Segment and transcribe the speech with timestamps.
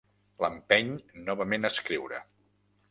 [0.43, 0.89] L'empeny
[1.29, 2.25] novament a escriure.